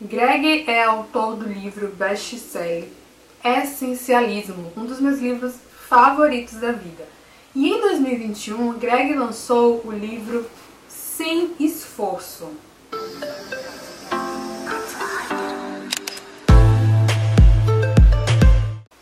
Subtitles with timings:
[0.00, 2.88] Greg é autor do livro best-seller
[3.44, 5.56] Essencialismo, um dos meus livros
[5.88, 7.04] favoritos da vida.
[7.52, 10.48] E em 2021, Greg lançou o livro
[10.88, 12.48] Sem Esforço.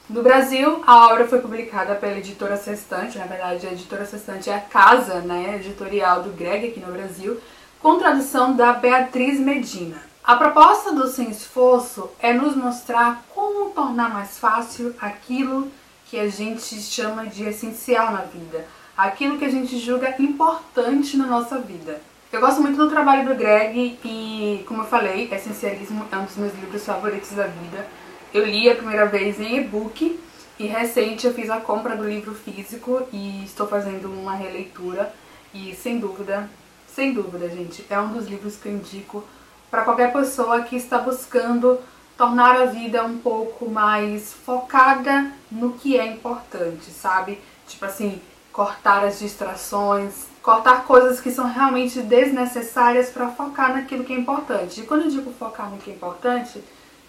[0.08, 4.54] No Brasil, a obra foi publicada pela editora Sextante, na verdade a editora Sextante é
[4.54, 7.38] a casa né, editorial do Greg aqui no Brasil,
[7.82, 10.15] com tradução da Beatriz Medina.
[10.26, 15.70] A proposta do Sem Esforço é nos mostrar como tornar mais fácil aquilo
[16.06, 18.66] que a gente chama de essencial na vida,
[18.96, 22.00] aquilo que a gente julga importante na nossa vida.
[22.32, 26.36] Eu gosto muito do trabalho do Greg e, como eu falei, Essencialismo é um dos
[26.36, 27.86] meus livros favoritos da vida.
[28.34, 30.18] Eu li a primeira vez em e-book
[30.58, 35.14] e recente eu fiz a compra do livro físico e estou fazendo uma releitura
[35.54, 36.50] e sem dúvida,
[36.88, 39.22] sem dúvida, gente, é um dos livros que eu indico
[39.70, 41.78] para qualquer pessoa que está buscando
[42.16, 47.40] tornar a vida um pouco mais focada no que é importante, sabe?
[47.66, 48.20] Tipo assim,
[48.52, 54.80] cortar as distrações, cortar coisas que são realmente desnecessárias para focar naquilo que é importante.
[54.80, 56.62] E quando eu digo focar no que é importante,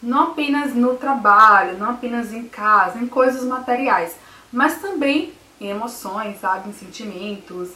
[0.03, 4.15] não apenas no trabalho, não apenas em casa, em coisas materiais,
[4.51, 6.69] mas também em emoções, sabe?
[6.69, 7.69] Em sentimentos,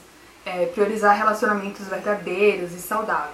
[0.45, 3.31] é, priorizar relacionamentos verdadeiros e saudáveis.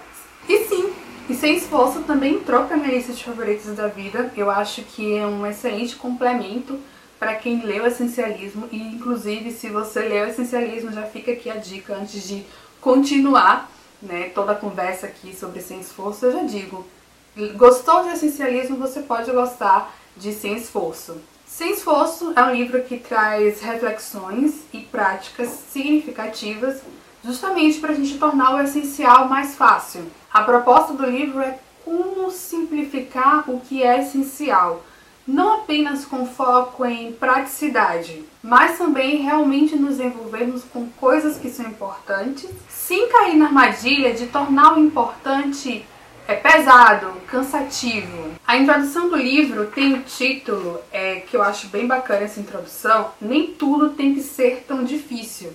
[0.48, 0.87] E sim,
[1.28, 4.32] e Sem Esforço também entrou para minha lista de favoritos da vida.
[4.34, 6.78] Eu acho que é um excelente complemento
[7.18, 11.94] para quem leu Essencialismo e inclusive se você leu Essencialismo já fica aqui a dica
[11.94, 12.44] antes de
[12.80, 13.70] continuar
[14.00, 16.86] né, toda a conversa aqui sobre Sem Esforço, eu já digo,
[17.56, 21.16] gostou de Essencialismo, você pode gostar de Sem Esforço.
[21.46, 26.80] Sem Esforço é um livro que traz reflexões e práticas significativas
[27.28, 30.06] justamente para a gente tornar o essencial mais fácil.
[30.32, 34.82] A proposta do livro é como simplificar o que é essencial,
[35.26, 41.66] não apenas com foco em praticidade, mas também realmente nos envolvermos com coisas que são
[41.66, 45.84] importantes, sem cair na armadilha de tornar o importante
[46.26, 48.32] é pesado, cansativo.
[48.46, 53.10] A introdução do livro tem o título, é, que eu acho bem bacana essa introdução,
[53.20, 55.50] Nem Tudo Tem Que Ser Tão Difícil.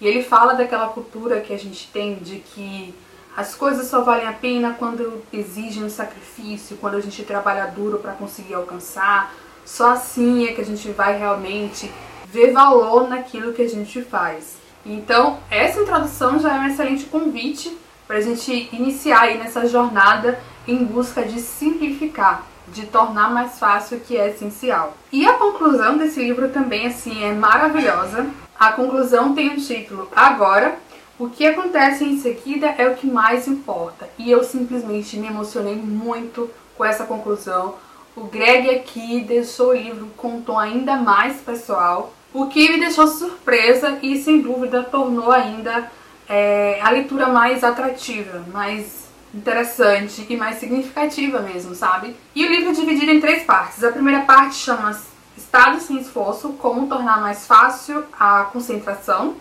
[0.00, 2.94] E ele fala daquela cultura que a gente tem de que
[3.36, 7.98] as coisas só valem a pena quando exigem um sacrifício, quando a gente trabalha duro
[7.98, 9.34] para conseguir alcançar.
[9.64, 11.90] Só assim é que a gente vai realmente
[12.26, 14.58] ver valor naquilo que a gente faz.
[14.84, 20.40] Então, essa introdução já é um excelente convite para a gente iniciar aí nessa jornada
[20.66, 24.96] em busca de simplificar, de tornar mais fácil o que é essencial.
[25.12, 28.26] E a conclusão desse livro também assim é maravilhosa.
[28.60, 30.76] A conclusão tem o título Agora,
[31.18, 34.06] o que acontece em seguida é o que mais importa.
[34.18, 37.76] E eu simplesmente me emocionei muito com essa conclusão.
[38.14, 42.78] O Greg aqui deixou o livro com um tom ainda mais pessoal, o que me
[42.78, 45.90] deixou surpresa e sem dúvida tornou ainda
[46.28, 52.14] é, a leitura mais atrativa, mais interessante e mais significativa mesmo, sabe?
[52.34, 53.82] E o livro é dividido em três partes.
[53.82, 54.92] A primeira parte chama
[55.36, 59.34] Estado sem esforço, como tornar mais fácil a concentração.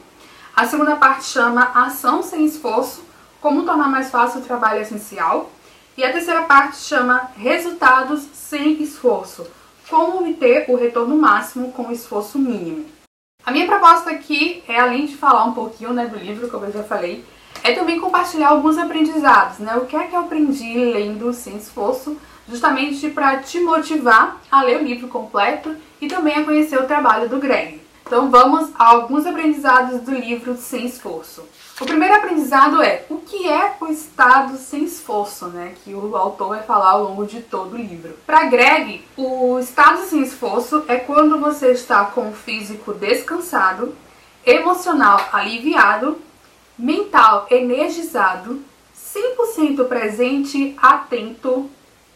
[0.55, 3.03] A segunda parte chama Ação sem esforço,
[3.41, 5.49] como tornar mais fácil o trabalho essencial.
[5.97, 9.45] E a terceira parte chama Resultados sem esforço,
[9.89, 12.85] como obter o retorno máximo com esforço mínimo.
[13.45, 16.71] A minha proposta aqui é, além de falar um pouquinho né, do livro, como eu
[16.71, 17.25] já falei,
[17.63, 19.75] é também compartilhar alguns aprendizados, né?
[19.75, 22.17] O que é que eu aprendi lendo sem esforço,
[22.49, 27.29] justamente para te motivar a ler o livro completo e também a conhecer o trabalho
[27.29, 27.79] do Greg.
[28.05, 31.43] Então vamos a alguns aprendizados do livro Sem Esforço.
[31.79, 35.73] O primeiro aprendizado é o que é o estado sem esforço, né?
[35.83, 38.15] Que o autor vai falar ao longo de todo o livro.
[38.25, 43.95] Para Greg, o estado sem esforço é quando você está com o físico descansado,
[44.45, 46.19] emocional aliviado,
[46.77, 48.59] mental energizado,
[48.97, 51.69] 100% presente, atento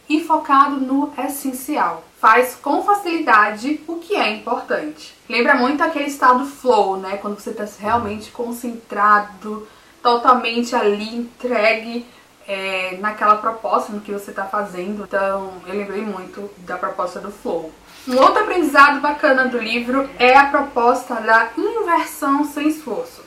[0.09, 5.13] e focado no essencial faz com facilidade o que é importante.
[5.29, 7.17] Lembra muito aquele estado flow, né?
[7.17, 9.67] Quando você está realmente concentrado,
[10.01, 12.05] totalmente ali entregue
[12.47, 15.03] é, naquela proposta, no que você está fazendo.
[15.03, 17.71] Então, eu lembrei muito da proposta do flow.
[18.07, 23.21] Um outro aprendizado bacana do livro é a proposta da inversão sem esforço.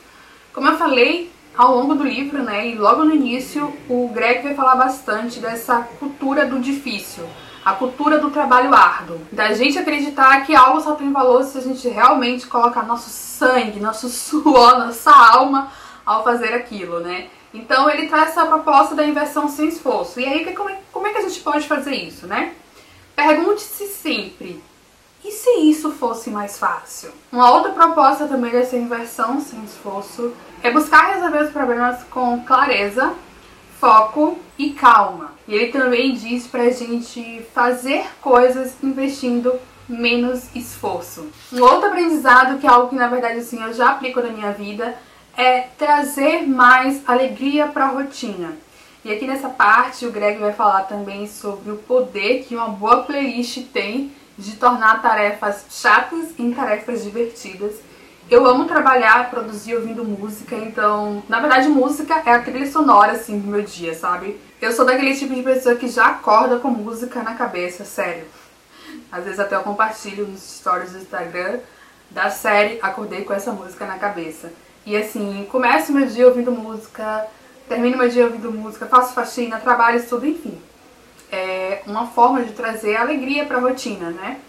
[0.53, 4.53] Como eu falei, ao longo do livro, né, e logo no início, o Greg vai
[4.53, 7.27] falar bastante dessa cultura do difícil
[7.67, 11.61] a cultura do trabalho árduo, da gente acreditar que algo só tem valor se a
[11.61, 15.69] gente realmente colocar nosso sangue, nosso suor, nossa alma
[16.05, 17.27] ao fazer aquilo, né?
[17.53, 20.17] Então ele traz essa proposta da inversão sem esforço.
[20.17, 22.53] E aí como é, como é que a gente pode fazer isso, né?
[23.13, 24.63] Pergunte-se sempre,
[25.27, 27.11] e se isso fosse mais fácil?
[27.31, 30.33] Uma outra proposta também dessa inversão sem esforço
[30.63, 33.13] é buscar resolver os problemas com clareza,
[33.77, 35.33] foco e calma.
[35.45, 39.53] E ele também diz pra gente fazer coisas investindo
[39.87, 41.27] menos esforço.
[41.51, 44.53] Um outro aprendizado, que é algo que na verdade assim eu já aplico na minha
[44.53, 44.97] vida,
[45.35, 48.57] é trazer mais alegria para a rotina.
[49.03, 53.03] E aqui nessa parte o Greg vai falar também sobre o poder que uma boa
[53.03, 57.75] playlist tem de tornar tarefas chatas em tarefas divertidas.
[58.29, 63.39] Eu amo trabalhar, produzir ouvindo música, então, na verdade, música é a trilha sonora assim
[63.39, 64.39] do meu dia, sabe?
[64.61, 68.25] Eu sou daquele tipo de pessoa que já acorda com música na cabeça, sério.
[69.11, 71.59] Às vezes até eu compartilho nos stories do Instagram
[72.09, 74.51] da série Acordei com essa música na cabeça.
[74.85, 77.27] E assim, começo meu dia ouvindo música,
[77.67, 80.57] termino meu dia ouvindo música, faço faxina, trabalho, tudo, enfim.
[81.31, 84.39] É uma forma de trazer alegria para a rotina, né?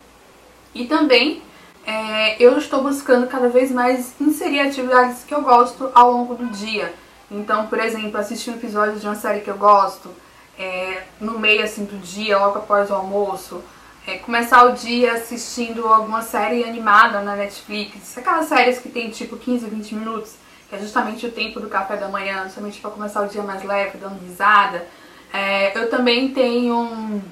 [0.75, 1.43] E também
[1.87, 6.47] é, eu estou buscando cada vez mais inserir atividades que eu gosto ao longo do
[6.47, 6.93] dia.
[7.31, 10.11] Então, por exemplo, assistir um episódio de uma série que eu gosto
[10.59, 13.63] é, no meio assim do dia, logo após o almoço,
[14.07, 19.37] é, começar o dia assistindo alguma série animada na Netflix, aquelas séries que tem tipo
[19.37, 20.35] 15, 20 minutos,
[20.69, 23.63] que é justamente o tempo do café da manhã, justamente para começar o dia mais
[23.63, 24.87] leve, dando risada.
[25.33, 27.23] É, eu também tenho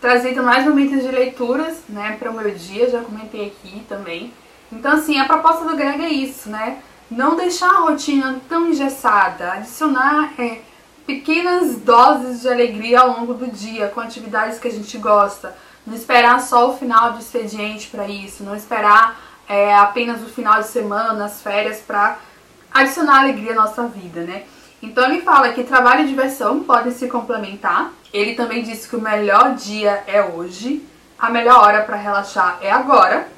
[0.00, 4.32] trazido mais momentos de leituras né, para o meu dia, já comentei aqui também.
[4.72, 6.78] Então, assim, a proposta do Greg é isso, né?
[7.10, 10.60] Não deixar a rotina tão engessada, adicionar é,
[11.06, 15.56] pequenas doses de alegria ao longo do dia com atividades que a gente gosta
[15.86, 20.60] não esperar só o final do expediente para isso, não esperar é, apenas o final
[20.60, 22.18] de semana, as férias para
[22.72, 24.44] adicionar alegria à nossa vida, né?
[24.82, 27.92] Então ele fala que trabalho e diversão podem se complementar.
[28.12, 30.82] Ele também disse que o melhor dia é hoje,
[31.18, 33.28] a melhor hora para relaxar é agora.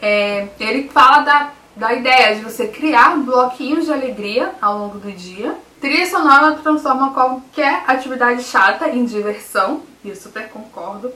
[0.00, 5.10] É, ele fala da, da ideia de você criar bloquinhos de alegria ao longo do
[5.12, 5.54] dia.
[5.80, 11.12] Trilha sonora transforma qualquer atividade chata em diversão, e eu super concordo.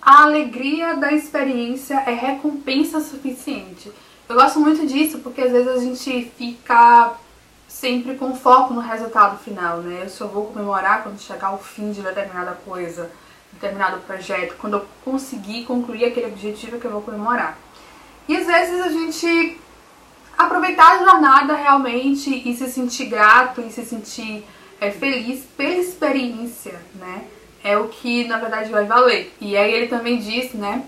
[0.00, 3.92] A alegria da experiência é recompensa suficiente.
[4.28, 7.12] Eu gosto muito disso porque às vezes a gente fica
[7.68, 10.00] sempre com foco no resultado final, né?
[10.02, 13.10] Eu só vou comemorar quando chegar ao fim de determinada coisa,
[13.52, 17.56] determinado projeto, quando eu conseguir concluir aquele objetivo que eu vou comemorar.
[18.26, 19.60] E às vezes a gente
[20.36, 24.44] aproveitar a jornada realmente e se sentir grato e se sentir
[24.80, 27.24] é, feliz pela experiência, né?
[27.62, 29.32] é o que na verdade vai valer.
[29.40, 30.84] E aí ele também disse, né?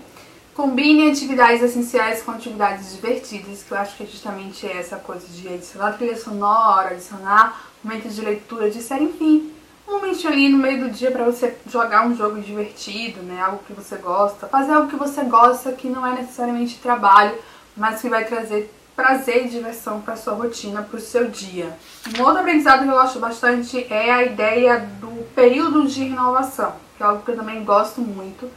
[0.53, 5.47] Combine atividades essenciais com atividades divertidas, que eu acho que é justamente essa coisa de
[5.47, 9.53] adicionar trilha sonora, adicionar momentos de leitura, de série, enfim.
[9.87, 13.41] Um momento ali no meio do dia para você jogar um jogo divertido, né?
[13.41, 14.45] Algo que você gosta.
[14.45, 17.37] Fazer algo que você gosta, que não é necessariamente trabalho,
[17.75, 21.77] mas que vai trazer prazer e diversão para sua rotina, para o seu dia.
[22.17, 27.03] Um outro aprendizado que eu gosto bastante é a ideia do período de renovação, que
[27.03, 28.49] é algo que eu também gosto muito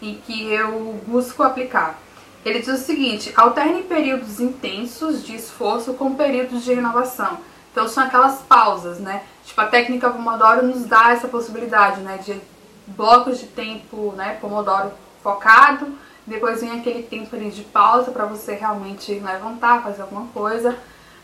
[0.00, 1.98] e que eu busco aplicar.
[2.44, 7.38] Ele diz o seguinte: alterne períodos intensos de esforço com períodos de renovação.
[7.70, 9.22] Então são aquelas pausas, né?
[9.44, 12.18] Tipo, a técnica Pomodoro nos dá essa possibilidade, né?
[12.18, 12.40] De
[12.86, 14.38] blocos de tempo, né?
[14.40, 14.90] Pomodoro
[15.22, 15.86] focado,
[16.26, 20.78] depois vem aquele tempo ali de pausa para você realmente levantar, fazer alguma coisa.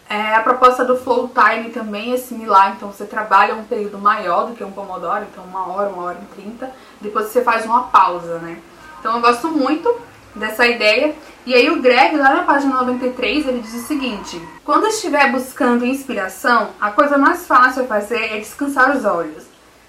[0.08, 4.46] É, a proposta do flow time também é similar, então você trabalha um período maior
[4.46, 6.70] do que um pomodoro, então uma hora, uma hora e trinta,
[7.00, 8.58] depois você faz uma pausa, né?
[9.00, 9.92] Então eu gosto muito
[10.34, 11.14] dessa ideia.
[11.44, 15.84] E aí o Greg, lá na página 93, ele diz o seguinte: Quando estiver buscando
[15.84, 19.44] inspiração, a coisa mais fácil a fazer é descansar os olhos.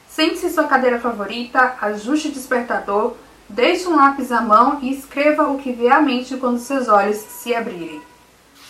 [0.08, 3.16] Sente-se em sua cadeira favorita, ajuste o despertador,
[3.50, 7.16] Deixe um lápis à mão e escreva o que vê à mente quando seus olhos
[7.16, 8.02] se abrirem.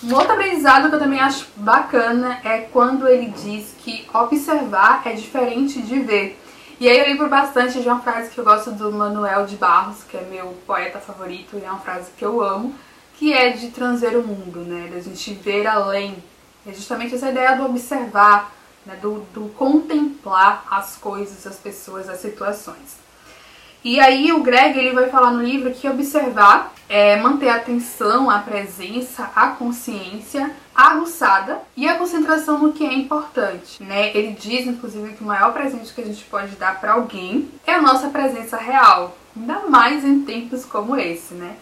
[0.03, 5.13] Um outro aprendizado que eu também acho bacana é quando ele diz que observar é
[5.13, 6.39] diferente de ver.
[6.79, 10.03] E aí eu lembro bastante de uma frase que eu gosto do Manuel de Barros,
[10.03, 12.75] que é meu poeta favorito, e é uma frase que eu amo,
[13.15, 14.87] que é de transer o mundo, né?
[14.93, 16.23] Da gente ver além.
[16.67, 18.51] É justamente essa ideia do observar,
[18.85, 18.95] né?
[19.01, 23.06] do, do contemplar as coisas, as pessoas, as situações.
[23.83, 28.29] E aí o Greg ele vai falar no livro que observar é manter a atenção,
[28.29, 34.15] a presença, a consciência aguçada e a concentração no que é importante, né?
[34.15, 37.73] Ele diz inclusive que o maior presente que a gente pode dar para alguém é
[37.73, 41.57] a nossa presença real, ainda mais em tempos como esse, né?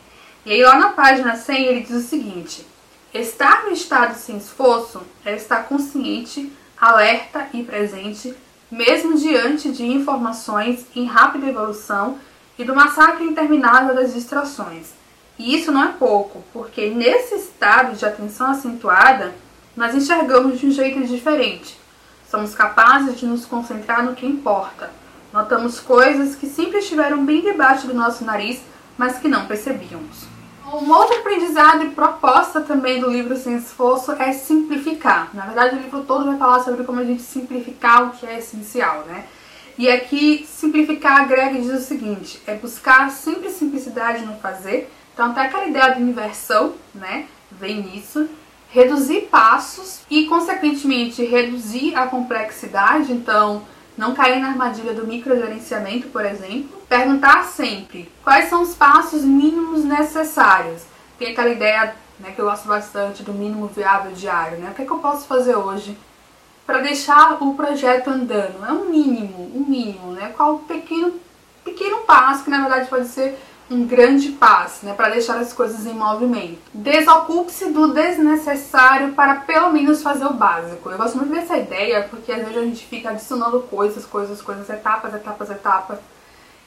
[0.45, 2.65] E aí lá na página 100 ele diz o seguinte:
[3.13, 8.35] Estar no estado sem esforço é estar consciente alerta e presente,
[8.71, 12.17] mesmo diante de informações em rápida evolução
[12.57, 14.93] e do massacre interminável das distrações.
[15.37, 19.35] E isso não é pouco, porque nesse estado de atenção acentuada,
[19.75, 21.77] nós enxergamos de um jeito diferente.
[22.29, 24.91] Somos capazes de nos concentrar no que importa.
[25.33, 28.61] Notamos coisas que sempre estiveram bem debaixo do nosso nariz,
[28.97, 30.34] mas que não percebíamos.
[30.81, 35.29] Um outro aprendizado e proposta também do livro Sem Esforço é simplificar.
[35.33, 38.39] Na verdade, o livro todo vai falar sobre como a gente simplificar o que é
[38.39, 39.23] essencial, né?
[39.77, 44.91] E aqui, simplificar, a Greg diz o seguinte, é buscar sempre simplicidade no fazer.
[45.13, 48.27] Então, até aquela ideia de inversão, né, vem nisso.
[48.69, 53.13] Reduzir passos e, consequentemente, reduzir a complexidade.
[53.13, 53.63] Então,
[53.97, 56.81] não cair na armadilha do microgerenciamento, por exemplo.
[56.87, 60.83] Perguntar sempre quais são os passos mínimos necessários.
[61.17, 64.57] Tem aquela ideia né, que eu gosto bastante do mínimo viável diário.
[64.57, 64.69] Né?
[64.71, 65.97] O que, é que eu posso fazer hoje
[66.65, 68.65] para deixar o projeto andando?
[68.65, 70.11] É um mínimo, um mínimo.
[70.11, 70.33] Né?
[70.35, 71.13] Qual pequeno,
[71.63, 75.85] pequeno passo que na verdade pode ser um grande passo, né, para deixar as coisas
[75.85, 76.61] em movimento.
[76.73, 80.89] Desocupe-se do desnecessário para pelo menos fazer o básico.
[80.89, 84.69] Eu gosto muito dessa ideia porque às vezes a gente fica adicionando coisas, coisas, coisas,
[84.69, 85.99] etapas, etapas, etapas.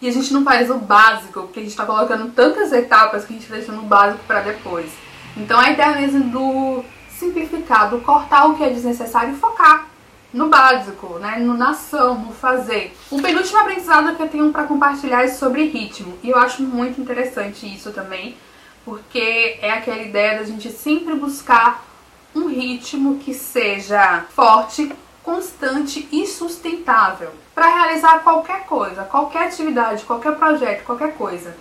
[0.00, 3.33] E a gente não faz o básico, porque a gente está colocando tantas etapas que
[3.33, 4.90] a gente está deixando básico para depois.
[5.37, 9.87] Então a ideia mesmo do simplificar, do cortar o que é desnecessário e focar
[10.32, 11.38] no básico, né?
[11.38, 12.94] no na ação, no fazer.
[13.11, 16.18] O penúltimo aprendizado que eu tenho para compartilhar é sobre ritmo.
[16.23, 18.37] E eu acho muito interessante isso também,
[18.85, 21.85] porque é aquela ideia da gente sempre buscar
[22.35, 24.92] um ritmo que seja forte,
[25.23, 31.56] constante e sustentável para realizar qualquer coisa, qualquer atividade, qualquer projeto, qualquer coisa.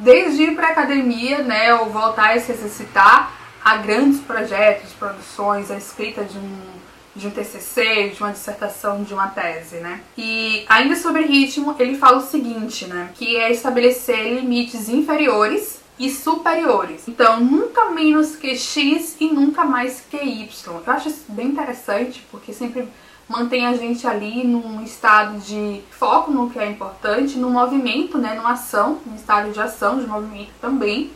[0.00, 3.32] Desde ir para academia, né, ou voltar a se exercitar,
[3.64, 6.79] a grandes projetos, produções, a escrita de um
[7.14, 10.00] de um TCC, de uma dissertação, de uma tese, né?
[10.16, 13.10] E ainda sobre ritmo, ele fala o seguinte, né?
[13.14, 17.06] Que é estabelecer limites inferiores e superiores.
[17.08, 20.80] Então, nunca menos que X e nunca mais que Y.
[20.86, 22.88] Eu acho isso bem interessante, porque sempre
[23.28, 28.34] mantém a gente ali num estado de foco no que é importante, no movimento, né,
[28.34, 31.12] numa ação, num estado de ação, de movimento também,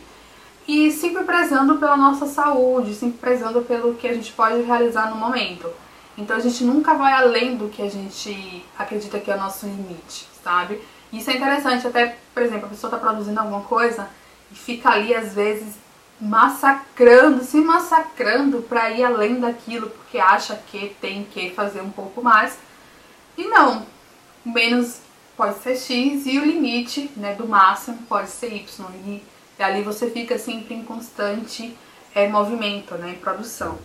[0.67, 5.17] e sempre prezando pela nossa saúde, sempre prezando pelo que a gente pode realizar no
[5.17, 5.69] momento.
[6.17, 9.65] Então a gente nunca vai além do que a gente acredita que é o nosso
[9.65, 10.81] limite, sabe?
[11.11, 14.09] Isso é interessante, até, por exemplo, a pessoa está produzindo alguma coisa
[14.51, 15.75] e fica ali às vezes
[16.19, 22.23] massacrando, se massacrando para ir além daquilo, porque acha que tem que fazer um pouco
[22.23, 22.57] mais.
[23.37, 23.85] E não,
[24.45, 24.99] menos
[25.35, 28.85] pode ser X e o limite né, do máximo pode ser Y.
[29.05, 29.23] E,
[29.63, 31.75] ali você fica sempre em constante
[32.13, 33.77] é, movimento, né, em produção.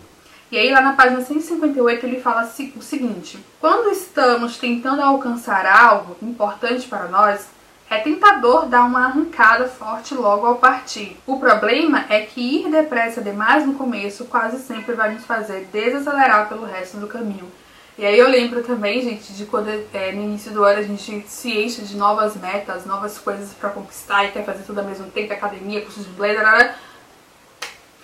[0.51, 6.17] E aí lá na página 158 ele fala o seguinte: quando estamos tentando alcançar algo
[6.21, 7.47] importante para nós,
[7.89, 11.17] é tentador dar uma arrancada forte logo ao partir.
[11.25, 16.49] O problema é que ir depressa demais no começo quase sempre vai nos fazer desacelerar
[16.49, 17.49] pelo resto do caminho.
[17.97, 21.27] E aí eu lembro também, gente, de quando é, no início do ano a gente
[21.27, 25.07] se enche de novas metas, novas coisas para conquistar e quer fazer tudo ao mesmo
[25.11, 26.75] tempo, academia, cursos de blazer,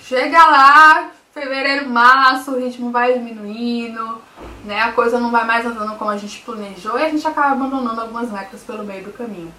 [0.01, 4.21] chega lá, fevereiro, março, o ritmo vai diminuindo,
[4.65, 4.81] né?
[4.81, 8.01] A coisa não vai mais andando como a gente planejou e a gente acaba abandonando
[8.01, 9.53] algumas metas pelo meio do caminho.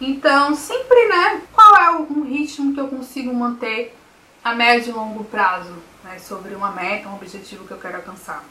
[0.00, 3.96] Então, sempre, né, qual é um ritmo que eu consigo manter
[4.44, 5.72] a médio e longo prazo,
[6.04, 8.44] né, sobre uma meta, um objetivo que eu quero alcançar.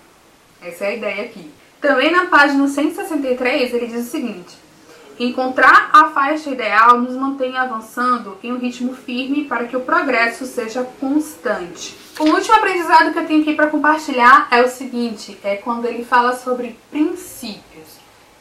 [0.61, 1.51] Essa é a ideia aqui.
[1.79, 4.57] Também na página 163, ele diz o seguinte:
[5.17, 10.45] Encontrar a faixa ideal nos mantém avançando em um ritmo firme para que o progresso
[10.45, 11.95] seja constante.
[12.19, 16.03] O último aprendizado que eu tenho aqui para compartilhar é o seguinte, é quando ele
[16.03, 17.95] fala sobre princípios.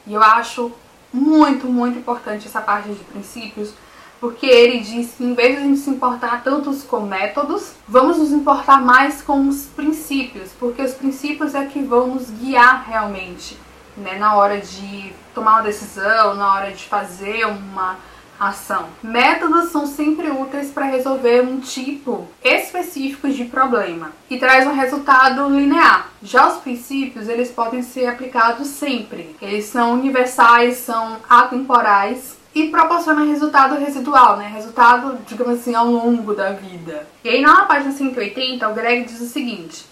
[0.04, 0.72] E eu acho
[1.12, 3.72] muito, muito importante essa parte de princípios,
[4.20, 8.18] porque ele diz que em vez de a gente se importar tantos com métodos, vamos
[8.18, 13.56] nos importar mais com os princípios, porque os princípios é que vão nos guiar realmente
[13.96, 17.96] né, na hora de tomar uma decisão, na hora de fazer uma
[18.38, 18.88] ação.
[19.02, 25.48] Métodos são sempre úteis para resolver um tipo específico de problema e traz um resultado
[25.48, 26.08] linear.
[26.22, 29.36] Já os princípios, eles podem ser aplicados sempre.
[29.40, 34.48] Eles são universais, são atemporais e proporcionam resultado residual, né?
[34.48, 37.06] Resultado, digamos assim, ao longo da vida.
[37.24, 39.86] E aí na página 180, o Greg diz o seguinte: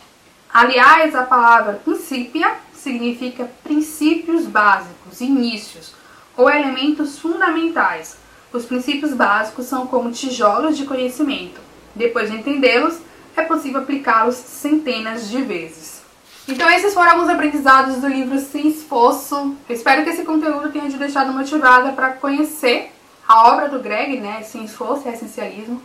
[0.53, 2.47] Aliás, a palavra princípio
[2.83, 5.95] significa princípios básicos, inícios
[6.37, 8.17] ou elementos fundamentais.
[8.53, 11.61] Os princípios básicos são como tijolos de conhecimento.
[11.95, 12.99] Depois de entendê-los,
[13.37, 16.03] é possível aplicá-los centenas de vezes.
[16.49, 19.57] Então esses foram alguns aprendizados do livro Sem Esforço.
[19.69, 22.93] Eu espero que esse conteúdo tenha te deixado motivada para conhecer
[23.27, 25.81] a obra do Greg, né, Sem Esforço e Essencialismo,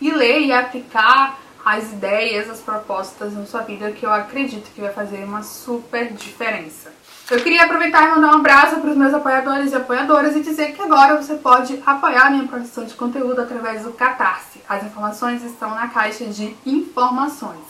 [0.00, 4.80] e ler e aplicar as ideias, as propostas na sua vida que eu acredito que
[4.80, 6.92] vai fazer uma super diferença.
[7.30, 10.72] Eu queria aproveitar e mandar um abraço para os meus apoiadores e apoiadoras e dizer
[10.72, 14.60] que agora você pode apoiar minha produção de conteúdo através do Catarse.
[14.68, 17.60] As informações estão na caixa de informações.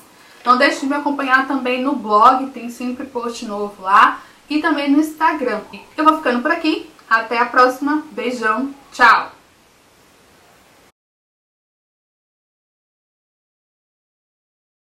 [0.44, 4.90] Não deixe de me acompanhar também no blog, tem sempre post novo lá, e também
[4.90, 5.60] no Instagram.
[5.96, 9.41] Eu vou ficando por aqui, até a próxima, beijão, tchau!